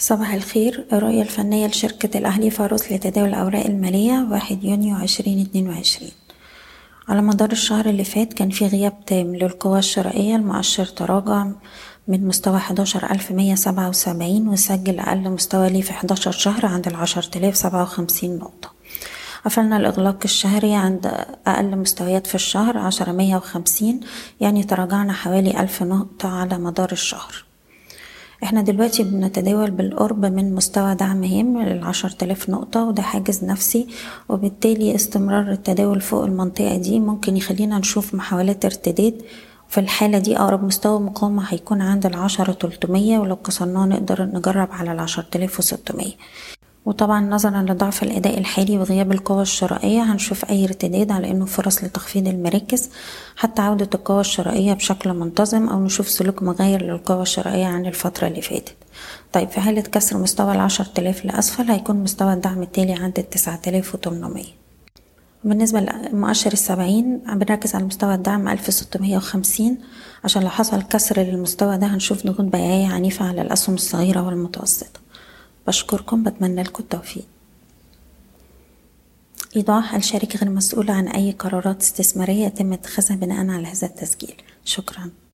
صباح 0.00 0.34
الخير. 0.34 0.86
الرؤية 0.92 1.22
الفنية 1.22 1.66
لشركة 1.66 2.18
الأهلي 2.18 2.50
فاروس 2.50 2.92
لتداول 2.92 3.28
الأوراق 3.28 3.66
المالية 3.66 4.26
واحد 4.30 4.64
يونيو 4.64 4.96
عشرين 4.96 5.40
اتنين 5.40 5.68
وعشرين. 5.68 6.12
على 7.08 7.22
مدار 7.22 7.52
الشهر 7.52 7.86
اللي 7.86 8.04
فات 8.04 8.32
كان 8.32 8.50
في 8.50 8.66
غياب 8.66 9.04
تام 9.06 9.36
للقوى 9.36 9.78
الشرائية 9.78 10.36
المؤشر 10.36 10.84
تراجع 10.84 11.46
من 12.08 12.26
مستوى 12.26 12.58
حداشر 12.58 13.10
ألف 13.10 13.32
مية 13.32 13.54
سبعة 13.54 13.88
وسبعين 13.88 14.48
وسجل 14.48 14.98
أقل 14.98 15.30
مستوى 15.30 15.70
ليه 15.70 15.82
في 15.82 15.92
حداشر 15.92 16.30
شهر 16.30 16.66
عند 16.66 16.86
العشر 16.86 17.22
تلاف 17.22 17.56
سبعة 17.56 17.82
وخمسين 17.82 18.38
نقطة. 18.38 18.72
قفلنا 19.44 19.76
الإغلاق 19.76 20.18
الشهري 20.24 20.74
عند 20.74 21.06
أقل 21.46 21.76
مستويات 21.76 22.26
في 22.26 22.34
الشهر 22.34 22.78
عشرة 22.78 23.12
مية 23.12 23.36
وخمسين 23.36 24.00
يعني 24.40 24.64
تراجعنا 24.64 25.12
حوالي 25.12 25.60
ألف 25.60 25.82
نقطة 25.82 26.28
على 26.28 26.58
مدار 26.58 26.92
الشهر. 26.92 27.47
إحنا 28.42 28.62
دلوقتي 28.62 29.02
بنتداول 29.02 29.70
بالقرب 29.70 30.26
من 30.26 30.54
مستوى 30.54 30.94
دعم 30.94 31.24
هام 31.24 31.62
للعشر 31.62 32.10
تلاف 32.10 32.50
نقطة 32.50 32.84
وده 32.84 33.02
حاجز 33.02 33.44
نفسي. 33.44 33.86
وبالتالي 34.28 34.94
استمرار 34.94 35.50
التداول 35.52 36.00
فوق 36.00 36.24
المنطقة 36.24 36.76
دي 36.76 37.00
ممكن 37.00 37.36
يخلينا 37.36 37.78
نشوف 37.78 38.14
محاولات 38.14 38.64
ارتداد. 38.64 39.22
في 39.68 39.80
الحالة 39.80 40.18
دي 40.18 40.38
أقرب 40.38 40.64
مستوى 40.64 41.00
مقاومة 41.00 41.44
هيكون 41.48 41.82
عند 41.82 42.06
العشرة 42.06 42.52
تلتمية 42.52 43.18
ولو 43.18 43.36
كسرناه 43.36 43.86
نقدر 43.86 44.24
نجرب 44.24 44.68
على 44.72 44.92
العشر 44.92 45.22
تلاف 45.22 45.58
وستمية. 45.58 46.12
وطبعا 46.88 47.20
نظرا 47.20 47.62
لضعف 47.62 48.02
الأداء 48.02 48.38
الحالي 48.38 48.78
وغياب 48.78 49.12
القوى 49.12 49.42
الشرائية 49.42 50.02
هنشوف 50.02 50.50
أي 50.50 50.64
ارتداد 50.64 51.10
على 51.12 51.30
إنه 51.30 51.44
فرص 51.44 51.84
لتخفيض 51.84 52.28
المراكز 52.28 52.90
حتى 53.36 53.62
عودة 53.62 53.90
القوى 53.94 54.20
الشرائية 54.20 54.72
بشكل 54.72 55.12
منتظم 55.12 55.68
أو 55.68 55.84
نشوف 55.84 56.08
سلوك 56.08 56.42
مغاير 56.42 56.82
للقوى 56.82 57.22
الشرائية 57.22 57.66
عن 57.66 57.86
الفترة 57.86 58.26
اللي 58.28 58.42
فاتت. 58.42 58.74
طيب 59.32 59.48
في 59.48 59.60
حالة 59.60 59.80
كسر 59.80 60.18
مستوى 60.18 60.52
العشر 60.54 60.84
تلاف 60.84 61.24
لأسفل 61.24 61.70
هيكون 61.70 61.96
مستوى 61.96 62.32
الدعم 62.32 62.62
التالي 62.62 62.92
عند 62.92 63.18
التسعة 63.18 63.56
تلاف 63.56 63.94
وتمنمية. 63.94 64.58
بالنسبة 65.44 65.80
لمؤشر 65.80 66.52
السبعين 66.52 67.18
بنركز 67.18 67.74
على 67.74 67.84
مستوى 67.84 68.14
الدعم 68.14 68.48
ألف 68.48 68.72
ستمية 68.74 69.16
وخمسين. 69.16 69.78
عشان 70.24 70.42
لو 70.42 70.48
حصل 70.48 70.82
كسر 70.82 71.20
للمستوى 71.20 71.78
ده 71.78 71.86
هنشوف 71.86 72.26
نقود 72.26 72.50
بيعية 72.50 72.86
عنيفة 72.86 73.28
على 73.28 73.42
الأسهم 73.42 73.74
الصغيرة 73.74 74.26
والمتوسطة. 74.26 75.07
بشكركم 75.68 76.22
بتمنى 76.22 76.62
لكم 76.62 76.82
التوفيق. 76.82 77.26
إيضاح 79.56 79.94
الشركة 79.94 80.38
غير 80.38 80.50
مسؤولة 80.50 80.92
عن 80.92 81.08
أي 81.08 81.32
قرارات 81.32 81.82
استثمارية 81.82 82.46
يتم 82.46 82.72
اتخاذها 82.72 83.16
بناء 83.16 83.50
على 83.50 83.66
هذا 83.66 83.86
التسجيل؟ 83.86 84.34
شكرا. 84.64 85.10